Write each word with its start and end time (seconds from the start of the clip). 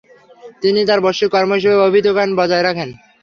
তিনি 0.61 0.79
তার 0.89 0.99
বৈশ্বিক 1.05 1.29
কর্ম 1.33 1.51
হিসেবে 1.57 1.77
অভিহিত 1.79 2.07
করেন, 2.15 2.31
বজায় 2.39 2.65
রাখেন। 2.67 2.89